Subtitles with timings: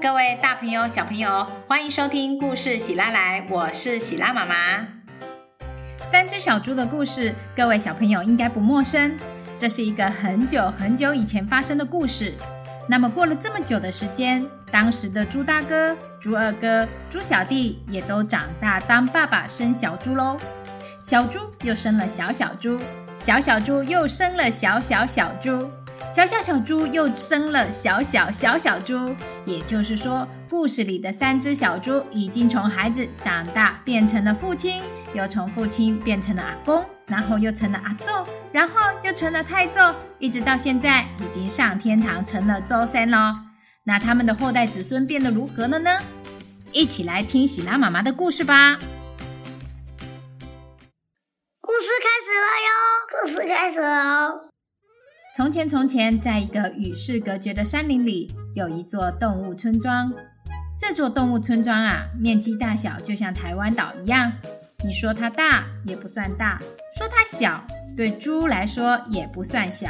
[0.00, 4.54] 各位大朋友、小朋友，欢迎收听故事喜拉来，我是喜拉妈妈。
[6.06, 9.16] 三只小猪的故事，各位小朋友应该不陌生。
[9.58, 12.34] 这是一个很久很久以前发生的故事。
[12.88, 20.36] 那么过了这么久的时间，当时的猪大哥、猪二哥、猪小弟也都长大当爸爸生小猪喽。
[21.02, 22.78] 小猪又生了小小猪，
[23.18, 25.68] 小小猪又生了小小小猪。
[26.10, 29.14] 小小小猪又生了小小小小猪，
[29.44, 34.80] 也就是说，故事里的三只小猪已经从孩子长大变成了父亲，
[35.12, 43.34] 又从父亲变成了阿公，然后又成了阿宙，然后又成了太宙，一直到现在已经上天堂成了周三喽。
[43.82, 45.98] 那他们的后代子孙变得如何了呢？
[46.70, 48.78] 一起来听喜拉妈妈的故事吧。
[51.60, 52.68] 故事开始了哟！
[53.10, 54.53] 故事开始了。
[55.36, 60.12] 从前，从前，在一个与世隔绝的山林里，有一座动物村庄。
[60.78, 64.32] 这座动物村庄啊，面积大小就像台湾岛一样。
[64.84, 66.60] 你说它大也不算大，
[66.96, 69.88] 说它小，对猪来说也不算小。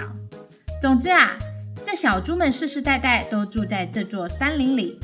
[0.80, 1.36] 总之啊，
[1.82, 4.98] 这小猪们世世代代都住在这座山林里。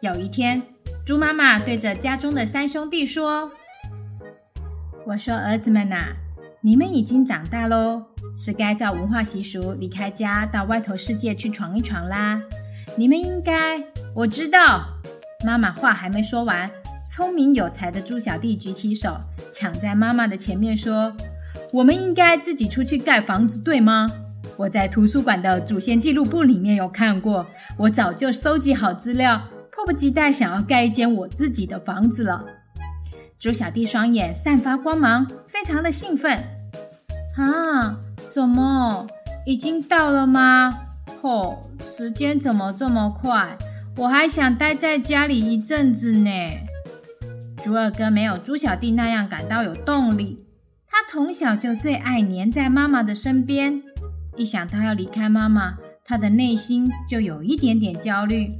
[0.00, 0.62] 有一天，
[1.04, 3.52] 猪妈妈对着家中的三兄弟说
[5.08, 6.16] ：“我说，儿子们呐，
[6.66, 8.02] 你们已经长大喽。”
[8.38, 12.40] 是该照文化习俗离开家，到外头世界去闯一闯啦。
[12.96, 13.78] 你们应该，
[14.14, 14.82] 我知道。
[15.44, 16.70] 妈妈话还没说完，
[17.06, 19.20] 聪明有才的猪小弟举起手，
[19.52, 21.14] 抢在妈妈的前面说
[21.70, 24.10] ：“我们应该自己出去盖房子，对吗？
[24.56, 29.38] 我在图书馆的祖先记录簿里面有看过，我早就收集好资料，
[29.70, 32.42] 迫不及待想要盖一间我自己的房子了。”
[33.44, 36.38] 猪小弟双眼散发光芒，非常的兴奋。
[37.36, 37.98] 啊！
[38.24, 39.06] 怎么
[39.44, 40.72] 已经到了吗？
[41.20, 43.58] 吼，时间怎么这么快？
[43.98, 46.30] 我还想待在家里一阵子呢。
[47.62, 50.46] 猪二哥没有猪小弟那样感到有动力，
[50.88, 53.82] 他从小就最爱黏在妈妈的身边。
[54.38, 58.54] 一想到要离开妈妈，他的内心就有一点点焦虑。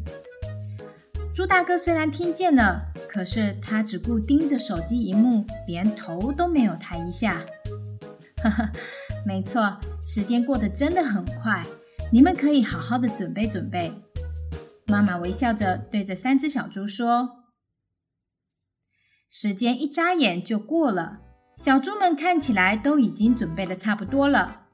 [1.35, 7.45] 猪大哥虽然听见了，可是他只顾盯着手机荧幕，连头都没有抬一下。
[8.43, 8.71] 呵呵。
[9.27, 11.65] 没错，时间过得真的很快，
[12.13, 13.93] 你们可以好好的准备准备。
[14.87, 17.31] 妈妈微笑着对着三只小猪说
[19.29, 21.19] ：“时间一眨眼就过了，
[21.57, 24.67] 小猪们看起来都已经准备的差不多了。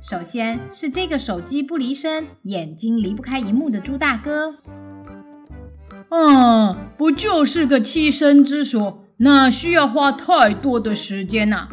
[0.00, 4.58] 首先是这个手机不离身、眼睛离不开荧幕的猪大哥。
[6.10, 11.68] 嗯，不就是个栖身之所，哪需要花太多的时间呐？”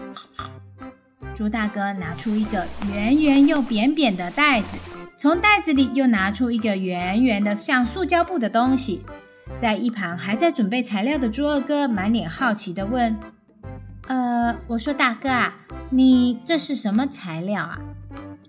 [1.34, 4.78] 猪大哥拿出一个圆圆又扁扁的袋子，
[5.18, 9.04] 从袋子里又拿出一个圆圆的像塑胶布的东西。
[9.58, 13.16] 在一旁还在准备材料的猪二哥满脸好奇地问
[14.08, 15.56] ：“呃，我说大哥啊，
[15.90, 17.80] 你这是什么材料啊？”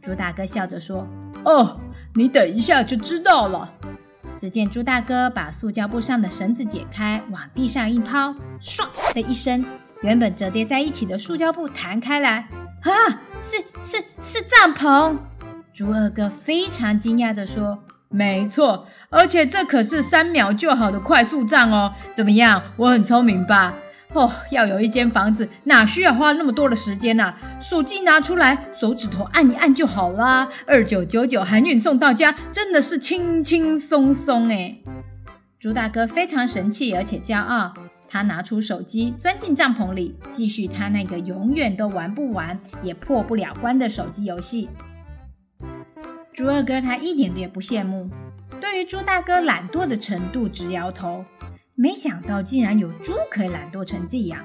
[0.02, 1.06] 猪大哥笑着说
[1.44, 1.80] ：“哦，
[2.14, 3.72] 你等一下就知道了。”
[4.42, 9.64] 只见猪大哥把塑胶布上的绳子解开，往地上一抛，唰的一声，
[10.00, 12.48] 原本折叠在一起的塑胶布弹开来。
[12.82, 12.90] 啊，
[13.40, 15.16] 是是是帐篷！
[15.72, 21.94] 猪二哥非常惊讶地说：“没错，而且这可是三秒就好的快速帐哦。
[22.12, 23.72] 怎么样，我很聪明吧？
[24.14, 27.34] 哦，要有一间房子，哪需要花那么多的时间呢？
[27.60, 30.48] 手机拿出来，手指头按一按就好啦。
[30.66, 34.76] 二九九九含运送到家，真的是轻轻松松哎！”
[35.58, 37.72] 猪大哥非常神气，而且骄傲。
[38.08, 44.68] 他拿出手机，钻进帐篷里，继续他那个永远都玩不完、也破不了关的手机游戏。
[46.34, 48.10] 猪二哥他一点也不羡慕，
[48.60, 51.24] 对于猪大哥懒惰的程度直摇头。
[51.74, 54.40] 没想到竟然有猪可以懒惰成这样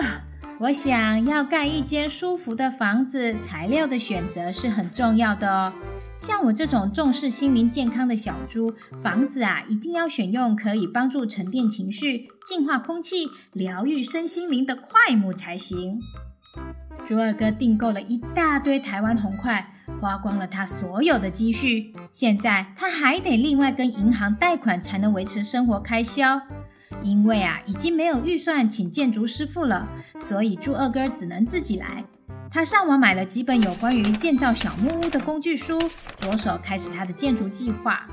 [0.00, 0.24] 啊！
[0.60, 5.72] 我想要盖一间舒服的房子，材料的选择是很重要的哦。
[6.16, 16.00] 像我这种重视心灵健康的小猪，房子啊，一定要选用可以帮助沉淀情绪、净化空气、疗愈身心灵的块木才行。
[17.06, 26.40] 猪二哥订购了一大堆台湾红块，花光了他所有的积蓄，现在他还得另外跟银行贷款才能维持生活开销。
[27.02, 29.88] 因为啊，已经没有预算请建筑师傅了，
[30.18, 32.04] 所以猪二哥只能自己来。
[32.50, 35.78] 他上网买了几本有关于建造小木屋的工具书，
[36.16, 38.08] 着手开始他的建筑计划。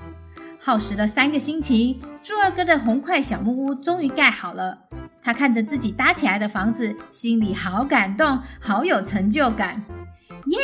[0.60, 4.78] 耗时了三个星期，猪二哥的红块小木屋终于盖好了。
[5.22, 9.84] 他看着自己搭起来的房子，心里好感动，好有成就感。
[10.46, 10.60] 耶！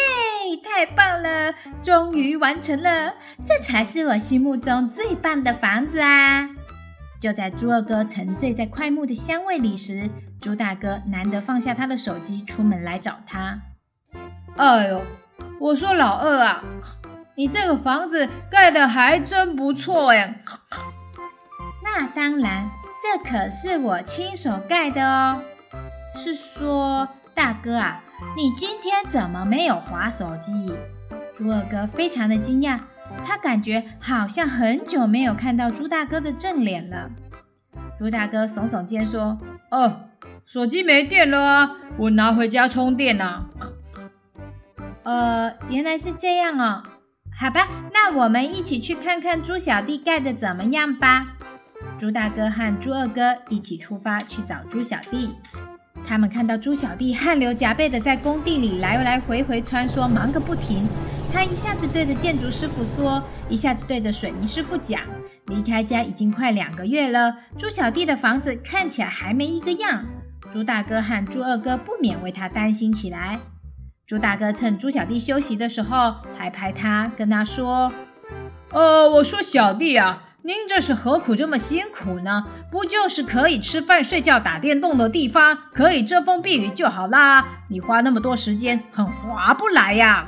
[0.57, 3.13] 太棒了，终于完成了，
[3.45, 6.49] 这才是我心目中最棒的房子啊！
[7.19, 10.09] 就在猪二哥沉醉在快木的香味里时，
[10.41, 13.61] 猪大哥难得放下他的手机，出门来找他。
[14.57, 15.01] 哎呦，
[15.59, 16.63] 我说老二啊，
[17.35, 20.35] 你这个房子盖的还真不错呀。
[21.83, 22.69] 那当然，
[22.99, 25.43] 这可是我亲手盖的哦。
[26.17, 28.03] 是说，大哥啊，
[28.35, 30.73] 你今天怎么没有划手机？
[31.35, 32.79] 猪二哥非常的惊讶，
[33.25, 37.09] 他感觉好像很久没有看到猪大哥的正脸了。
[37.95, 39.37] 猪大哥耸耸肩说
[39.71, 40.03] ：“哦，
[40.45, 43.45] 手机没电了啊，我拿回家充电呐。”
[45.03, 46.83] 呃，原来是这样哦。
[47.37, 51.37] 好吧，那我们一起去看看猪小弟盖的怎么样吧。
[51.97, 55.35] 猪大哥和猪二哥一起出发去找猪小弟。
[56.03, 60.87] 他们看到猪小弟汗流浃背的在工地里来来回回穿梭，忙个不停。
[61.33, 65.01] 他一下子对着建筑师傅说，一下子对着水泥师傅讲。
[65.47, 70.05] 离开家已经快两个月了，猪小弟的房子看起来还没一个样。
[70.51, 73.39] 猪大哥和猪二哥不免为他担心起来。
[74.05, 77.93] 猪大哥趁猪小弟休息的时候，拍拍他，跟他说
[78.71, 82.45] ：“呃，我说小弟啊。”您这是何苦这么辛苦呢？
[82.71, 87.45] 不就是可以吃饭、睡觉、打电动的地方，可以遮风避雨就好啦。
[87.67, 90.27] 你花那么多时间，很划不来呀。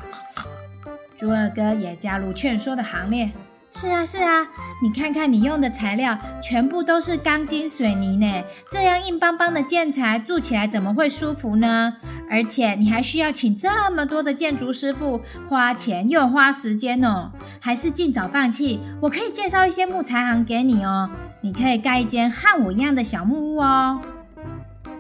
[1.18, 3.32] 猪二哥也加入劝说的行列。
[3.76, 4.48] 是啊，是啊，
[4.84, 11.98] 你看看你用的材料，全部都是钢筋水泥呢，这样硬邦邦的建材，住起来怎么会舒服呢？
[12.30, 18.80] 而且你还需要请这么多的建筑师傅，花钱又花时间呢，还是尽早放弃。
[19.02, 21.10] 我可以介绍一些木材行给你哦，
[21.42, 24.02] 你可以盖一间和我一样的小木屋哦。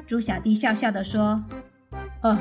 [0.05, 1.43] 猪小弟笑笑的说
[2.21, 2.37] ：“呃，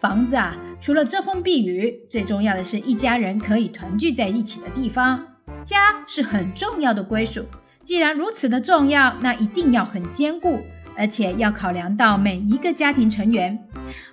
[0.00, 5.24] 房子啊，除了遮风避雨，最重要的是一家人可以团聚在一起的地方。”
[5.62, 5.76] 家
[6.06, 7.44] 是很重要的归属，
[7.84, 10.60] 既然如此的重要，那一定要很坚固，
[10.96, 13.58] 而且要考量到每一个家庭成员。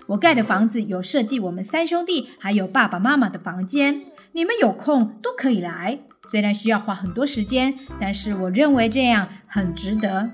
[0.07, 4.01] 我盖的房子有设计我们三兄弟还有爸爸妈妈的房间，
[4.33, 5.99] 你们有空都可以来。
[6.23, 10.31] 虽然需要花很多时间，但是我认为这样很值得。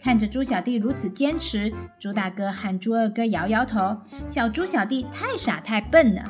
[0.00, 3.96] 看着猪小弟如此坚持，猪大哥和猪二哥摇摇头，
[4.28, 6.24] 小猪小弟太傻太笨了，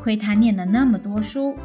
[0.00, 1.56] 亏他念了那么多书。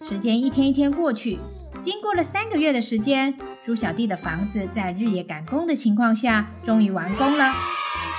[0.00, 1.38] 时间一天一天过去，
[1.82, 7.52] 经过了三个月的时间，猪小弟的房子在日夜赶工的情况下，终于完工了。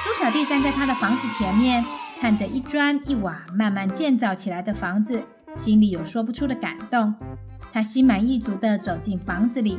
[0.08, 1.84] 猪小弟站在他的房子前面，
[2.22, 5.22] 看着一砖一瓦慢慢建造起来的房子，
[5.54, 7.14] 心里有说不出的感动。
[7.74, 9.78] 他心满意足地走进房子里，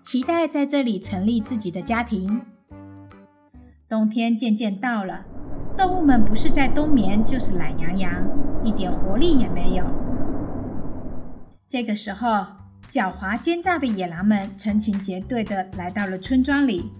[0.00, 2.42] 期待在这里成立自己的家庭。
[3.88, 5.24] 冬天渐渐到了，
[5.76, 8.12] 动物们不是在冬眠，就是懒洋洋，
[8.64, 9.84] 一点活力也没有。
[11.68, 12.44] 这个时候，
[12.90, 16.90] 狡猾奸诈的野狼们成群结队地来到了村庄里。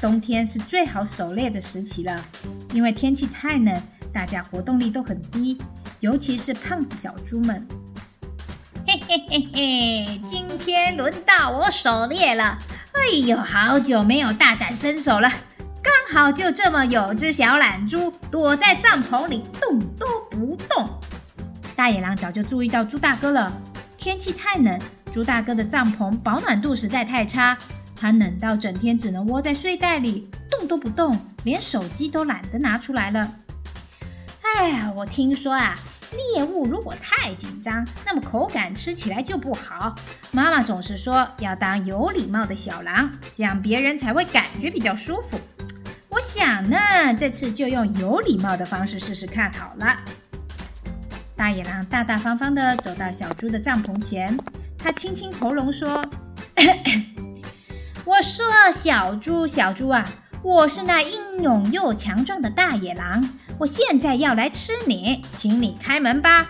[0.00, 2.24] 冬天是最好狩猎的时期了，
[2.72, 5.58] 因为天气太冷，大家活动力都很低，
[5.98, 7.66] 尤其是胖子小猪们。
[8.86, 12.56] 嘿嘿嘿嘿，今天轮到我狩猎了！
[12.92, 15.28] 哎呦，好久没有大展身手了，
[15.82, 20.88] 刚好就这么有只小懒猪躲在帐篷里动都不动。
[21.74, 23.52] 大野狼早就注意到猪大哥了。
[23.96, 24.80] 天气太冷，
[25.12, 27.58] 猪大哥的帐篷保暖度实在太差，
[28.00, 33.34] 他冷到整天只能窝在睡袋里，动都不动，连手机都懒得拿出来了。
[34.42, 35.74] 哎呀，我听说啊，
[36.34, 39.94] 猎物如果太紧张，那么口感吃起来就不好。
[40.30, 45.38] 妈妈总是说要当有礼貌的小狼，这样别人才会感觉比较舒服。
[46.08, 46.78] 我想呢，
[47.16, 49.98] 这次就用有礼貌的方式试试看好了。
[51.36, 54.36] 大野狼大大方方地走到小猪的帐篷前，
[54.76, 56.04] 他清清喉咙说
[58.08, 60.10] ：“我说，小猪，小猪啊，
[60.42, 63.22] 我是那英勇又强壮的大野狼，
[63.58, 66.46] 我现在要来吃你，请你开门吧。”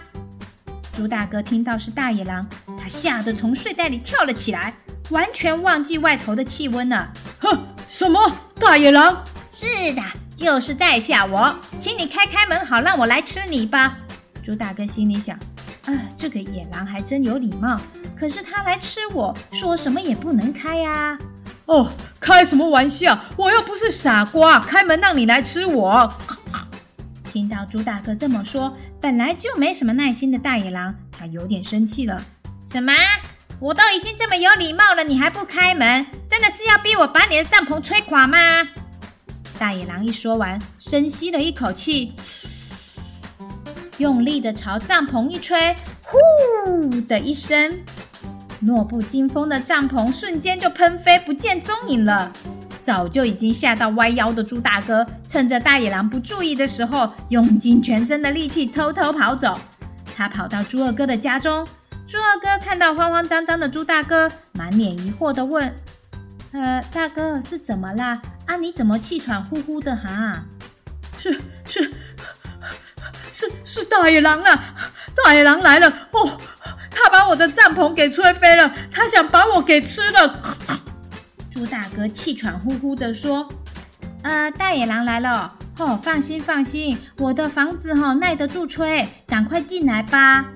[0.94, 2.48] 猪大哥听到是大野狼，
[2.80, 4.72] 他吓得从睡袋里跳了起来，
[5.10, 7.12] 完全忘记外头的气温了。
[7.40, 9.24] 哼，什么大野狼？
[9.50, 10.02] 是的，
[10.36, 13.98] 就是在吓我，请你开开门，好让我来吃你吧。
[14.44, 15.36] 猪大哥心里想
[15.86, 17.80] ：“啊，这个野狼还真有礼貌。
[18.16, 21.18] 可是他来吃我，说什么也不能开呀。”
[21.68, 21.86] 哦，
[22.18, 23.18] 开什么玩笑！
[23.36, 26.10] 我又不是傻瓜，开门让你来吃我。
[27.30, 32.24] 听到猪大哥这么说，本来就没什么耐心的大野狼，他有点生气了。
[32.66, 32.94] 什么？
[33.60, 36.06] 我都已经这么有礼貌了，你还不开门？
[36.30, 38.38] 真的是要逼我把你的帐篷吹垮吗？
[39.58, 42.14] 大野狼一说完，深吸了一口气。
[43.98, 47.78] 用力的朝帐篷一吹，呼的一声，
[48.60, 52.32] 弱不禁风的帐篷瞬间就喷飞，不见踪影了。
[52.80, 59.58] 早就已经吓到歪腰的猪大哥，趁着大野狼不注意的时候，用尽全身的力气偷偷跑走。
[60.16, 61.66] 他跑到猪二哥的家中，
[62.06, 65.74] 猪二哥看到慌慌张张的猪大哥，满脸疑惑的问
[66.52, 68.20] ：“呃，大哥是怎么啦？
[68.46, 70.44] 啊，你怎么气喘呼呼的哈
[71.18, 71.32] ？”“是
[71.68, 71.92] 是
[73.32, 74.74] 是是大野狼啊！
[75.24, 75.88] 大野狼来了！
[76.12, 76.40] 哦，
[77.00, 80.40] 他把我的帐篷给吹飞了，他想把我给吃了。
[81.50, 83.48] ”猪大哥气喘呼呼的说
[84.22, 90.46] ：“呃，大野狼来了，哦，放心放心，我的房子哈耐得住吹，赶快进来吧。”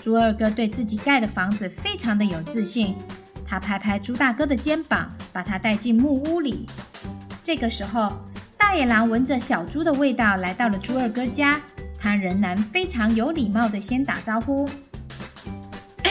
[0.00, 2.96] 猪二哥对自己盖的房子非常的有自信，
[3.44, 6.66] 他拍拍猪大哥的肩膀，把他带进木屋里。
[7.42, 8.12] 这个时候，
[8.56, 11.60] 大野狼闻着小猪的味道来到了猪二哥家，
[11.98, 14.68] 他仍然非常有礼貌的先打招呼。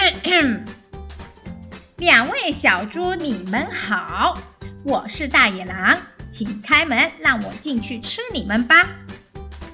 [1.97, 4.37] 两位小猪，你们好，
[4.83, 5.97] 我是大野狼，
[6.31, 8.87] 请开门，让我进去吃你们吧。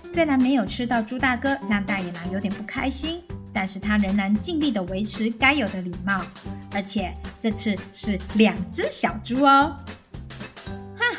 [0.06, 3.22] 虽然没有吃到猪大哥，让大野狼有点不开心，
[3.54, 6.24] 但是他仍然尽力的维持该有的礼貌，
[6.74, 9.76] 而且这次是两只小猪哦。
[10.98, 11.18] 哼，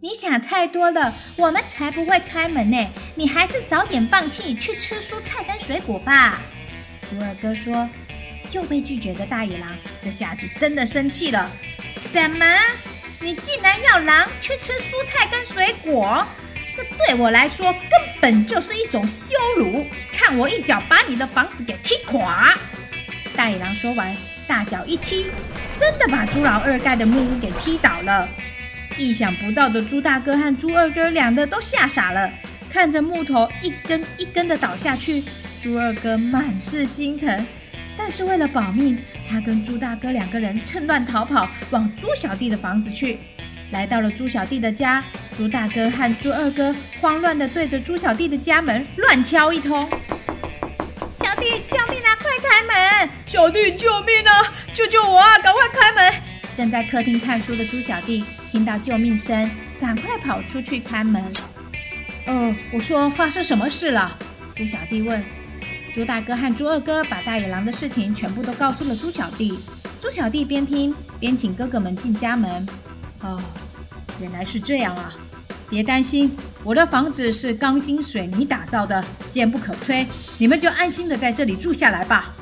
[0.00, 6.40] 你想太多了，我们才不会开门呢，你还是早点放弃，去吃蔬菜跟水果吧。
[7.08, 7.88] 猪二哥说。
[8.52, 11.50] 又被拒绝的大野狼，这下子真的生气了。
[12.00, 12.46] 什么？
[13.20, 16.26] 你竟然要狼去吃蔬菜跟水果？
[16.72, 17.80] 这对我来说根
[18.20, 19.84] 本就是一种羞辱！
[20.12, 22.56] 看我一脚把你的房子给踢垮！
[23.34, 25.26] 大野狼说完，大脚一踢，
[25.74, 28.28] 真的把猪老二盖的木屋给踢倒了。
[28.96, 32.30] 意想不到的猪大哥和猪二哥两个都吓傻了，
[32.70, 35.24] 看着木头一根一根的倒下去，
[35.60, 37.46] 猪二哥满是心疼。
[37.98, 38.96] 但是为了保命，
[39.28, 43.18] 他跟猪大哥两个人趁乱逃跑，往猪小弟的房子去。
[43.72, 45.04] 来到了猪小弟的家，
[45.36, 49.86] 猪大哥和猪二哥慌乱的对着猪小弟的家门乱敲一通
[51.12, 52.16] ：“小弟，救命啊！
[52.16, 52.62] 快开
[53.02, 53.10] 门！
[53.26, 54.54] 小弟，救命啊！
[54.72, 55.36] 救救我啊！
[55.38, 56.14] 赶快开门！”
[56.54, 61.22] 正在客厅看书的猪小弟听到救命声，赶快跑出去开门。
[62.24, 64.16] 呃，我说发生什么事了？
[64.54, 65.22] 猪小弟问。
[65.94, 69.58] 猪大哥和猪二哥把大野狼的事情全部都告诉了猪小弟。
[70.00, 72.66] 猪小弟边听边请哥哥们进家门。
[73.20, 73.40] 哦，
[74.20, 75.12] 原来是这样啊！
[75.68, 80.06] 别担心，我的房子是钢筋水泥打造的，坚不可摧。
[80.38, 82.32] 你们就安心的在这里住下来吧。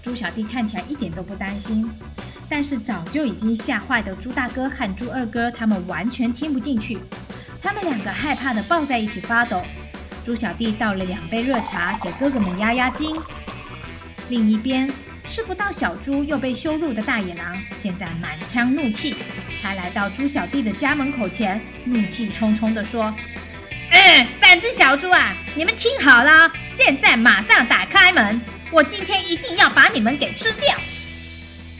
[0.00, 1.90] 猪小弟看起来一点都不担心，
[2.48, 6.98] 但是早就已经吓坏的猪大哥和猪二哥，他们完全听不进去。
[7.60, 9.60] 他们两个害怕的抱在一起发抖。
[10.28, 13.18] 猪小弟倒了两杯热茶给哥哥们压压惊。
[14.28, 14.92] 另一边，
[15.26, 19.16] 吃不到小猪又被羞辱的大野狼，现在满腔怒气。
[19.62, 23.10] 他来到猪小弟的家门口前，怒气冲冲地说
[23.90, 28.38] ：“嗯，三只小猪啊，你们听好了，现在马上打开门，
[28.70, 30.76] 我今天一定要把你们给吃掉。”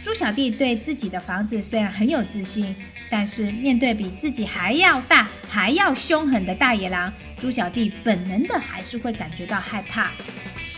[0.09, 2.75] 猪小弟对自己的房子虽然很有自信，
[3.11, 10.13] 但是面对比自己还要大、还要凶狠的大野狼，猪小弟本能的还是会感觉到害怕。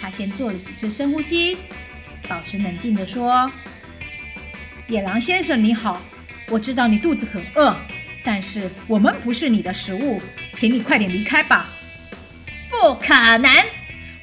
[0.01, 1.57] 他先做了几次深呼吸，
[2.29, 3.49] 保持冷静的说
[4.91, 6.03] ：“野狼先生你好，
[6.49, 7.73] 我知道你肚子很饿，
[8.25, 10.21] 但是我们不是你的食物，
[10.57, 11.69] 请你快点离开吧。”
[12.69, 13.49] 不可能。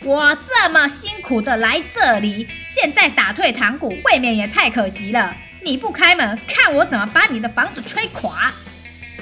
[0.08, 5.36] 我这么辛苦的来这里，现在打退堂鼓，未免也太可惜了。
[5.62, 8.54] 你不开门，看我怎么把你的房子吹垮！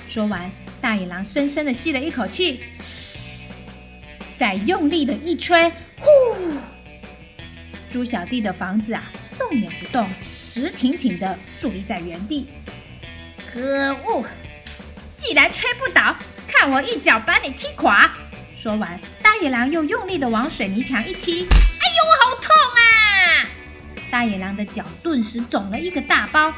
[0.08, 2.64] 说完，大野狼深深的吸了一口气，
[4.38, 6.60] 再用力的一吹，呼！
[7.90, 10.08] 猪小弟的房子啊，动也不动，
[10.54, 12.48] 直挺挺的伫立在原地。
[13.52, 14.24] 可恶！
[15.16, 16.16] 既然吹不倒，
[16.48, 18.14] 看我一脚把你踢垮！
[18.66, 19.00] 说完。
[19.22, 23.46] 大野狼又用力的往水泥墙一踢，哎呦，好痛啊！
[24.10, 26.52] 大野狼的脚顿时肿了一个大包。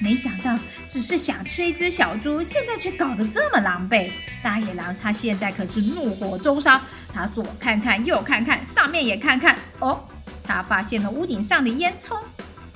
[0.00, 0.58] 没想到，
[0.88, 4.10] 只是想吃一只小猪，现在却搞得这么狼狈。
[4.42, 6.80] 大野狼他现在可是怒火中烧，
[7.14, 9.56] 他左看看，右看看，上面也看看。
[9.78, 10.08] 哦，
[10.42, 12.16] 他发现了屋顶上的烟囱。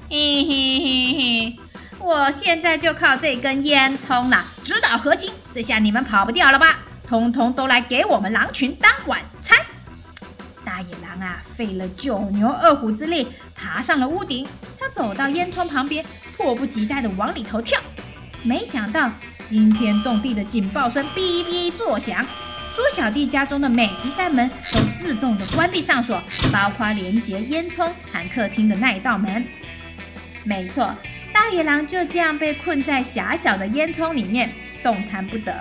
[0.08, 1.56] 嘿嘿嘿嘿，
[1.98, 5.32] 我现在就靠这根烟囱了，直捣核心。
[5.50, 6.78] 这下你们跑不掉了吧？
[7.08, 9.56] 通通都来给我们狼群当晚餐！
[10.62, 14.46] 大野狼啊，费了九牛二虎之力爬上了屋顶。
[14.78, 16.04] 他走到烟囱旁边，
[16.36, 17.80] 迫不及待地往里头跳。
[18.42, 19.10] 没想到
[19.42, 22.22] 惊天动地的警报声哔哔作响，
[22.76, 26.22] 猪小弟家中的每一扇门都自动的关闭上锁，
[26.52, 29.46] 包括连接烟囱和客厅的那一道门。
[30.44, 30.94] 没错，
[31.32, 35.54] 大野狼就这样被困在狭小的烟囱里面，动弹不得。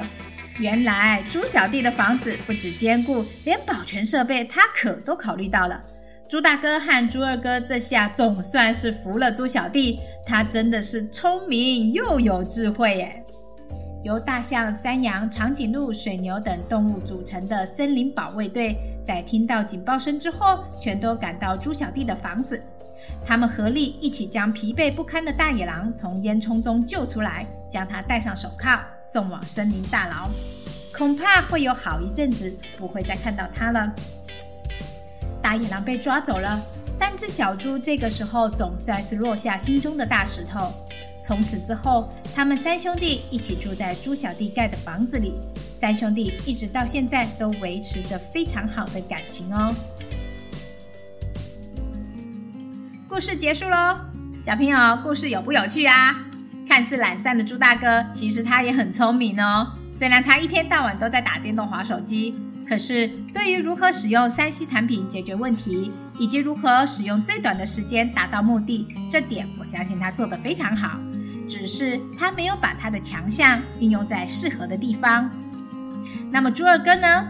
[0.60, 5.80] 原来猪小弟的房子不止坚固，连保全设备他可都考虑到了。
[6.28, 13.24] 猪大哥和猪二哥这下总算是服了猪小弟，他真的是聪明又有智慧耶！
[14.04, 22.62] 由大象、山羊、长颈鹿、水牛等动物组成的森林保卫队，在听到警报声之后，全都赶到猪小弟的房子。
[23.26, 30.30] 他们合力一起将疲惫不堪的大野狼从烟囱中救出来，将他戴上手铐，送往森林大牢。
[30.94, 33.94] 恐怕会有好一阵子不会再看到他了。
[35.42, 36.60] 大野狼被抓走了，
[36.92, 40.74] 三只小猪这个时候总算是落下心中的大石头。
[41.22, 45.34] 从此之后，他们三兄弟一起住在猪小弟盖的房子里。
[45.80, 49.76] 三兄弟一直到现在都维持着非常好的感情哦。
[53.10, 53.98] 故事结束喽，
[54.44, 56.14] 小朋友，故事有不有趣啊？
[56.68, 59.72] 看似懒散的猪大哥，其实他也很聪明哦。
[59.94, 62.36] 虽然他一天到晚都在打电动、滑手机，
[62.68, 71.00] 可是对于如何使用三 C 产品解决问题，以及如何使用最短的时间达到目的，这点我相信他做得非常好。
[71.48, 75.32] 只是他没有把他的强项运用在适合的地方。
[76.30, 77.26] 那么猪二哥呢？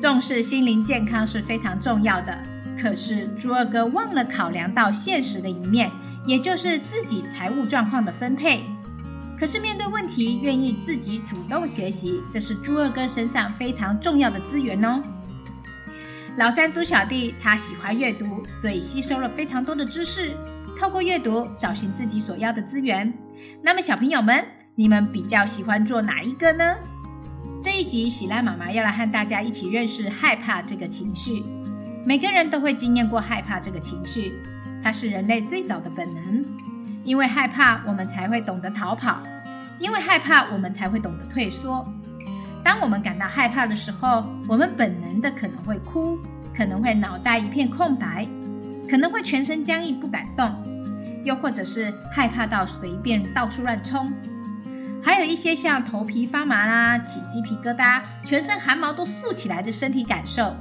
[0.00, 2.38] 重视心灵健康是非常重要的。
[2.80, 5.90] 可是猪二哥忘了考量到现实的一面，
[6.26, 8.62] 也就是自己财务状况的分配。
[9.38, 15.02] 可是面对问题，愿意自己主动学习，这是猪二哥身上非常重要的资源哦。
[16.36, 20.36] 老三猪小弟他喜欢阅读，所以吸收了非常多的知识，
[20.78, 23.12] 透过阅读找寻自己所要的资源。
[23.62, 24.44] 那么小朋友们，
[24.76, 26.76] 你们比较喜欢做哪一个呢？
[27.60, 31.42] 这一集喜拉妈妈要来和大家一起认识害怕这个情绪。
[32.08, 34.32] 每个人都会经验过害怕这个情绪，
[34.82, 36.42] 它是人类最早的本能。
[37.04, 39.16] 因为害怕，我们才会懂得逃跑；
[39.78, 41.86] 因为害怕，我们才会懂得退缩。
[42.64, 46.18] 当我们感到害怕的时候，我们本能的可能会哭，
[46.56, 48.26] 可能会脑袋一片空白，
[48.88, 50.50] 可能会全身僵硬不敢动，
[51.26, 54.10] 又或者是害怕到随便到处乱冲。
[55.02, 60.56] 还有一些像头皮发麻啦、起鸡皮疙瘩、全身汗毛都竖起来的身体感受。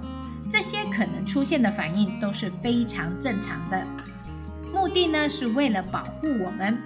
[0.49, 3.85] 这些可能出现的反应都是非常正常的，
[4.73, 6.77] 目的呢是为了保护我们。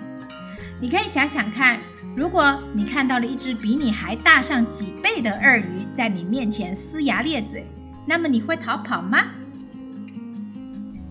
[0.80, 1.80] 你可以想想看，
[2.16, 7.66] 如果你看到了一只比你还大上几倍的鳄鱼在你面前呲牙咧嘴，
[8.08, 9.26] 那么你会逃跑吗？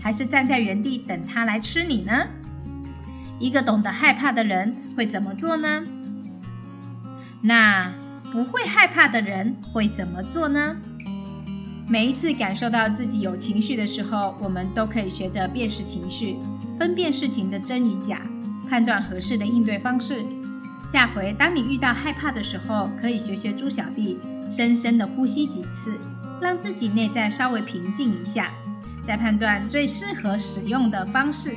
[0.01, 2.27] 还是站在原地等它来吃你呢？
[3.39, 5.85] 一个懂得害怕的人会怎么做呢？
[7.43, 7.93] 那
[8.33, 10.77] 不会害怕的人会怎么做呢？
[11.91, 16.37] 每一次感受到自己有情绪的时候，我们都可以学着辨识情绪，
[16.79, 18.23] 分辨事情的真与假，
[18.69, 20.25] 判断合适的应对方式。
[20.85, 25.99] 下回当你遇到害怕的时候，可以学学猪小弟，深深的呼吸几次，
[26.41, 28.53] 让自己内在稍微平静一下，
[29.05, 31.57] 再判断最适合使用的方式。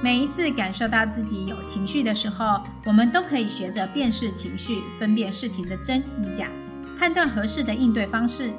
[0.00, 6.46] 每一次感受到自己有情绪的时候，我们都可以学着辨识情绪，分辨事情的真与假，
[7.00, 8.50] 判断合适的应对方式。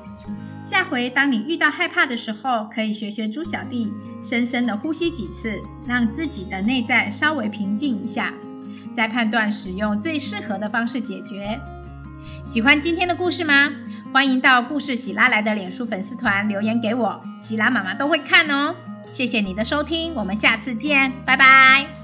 [0.64, 8.34] 下回当你遇到害怕的时候，可以学学猪小弟，深深的呼吸几次，让自己的内在稍微平静一下，
[8.96, 11.60] 再判断使用最适合的方式解决。
[12.44, 13.70] 喜欢今天的故事吗？
[14.12, 18.76] 欢迎到故事喜拉来的脸书粉丝团留言给我，喜拉妈妈都会看哦。
[19.12, 22.01] 谢谢你的收听，我们下次见，拜拜。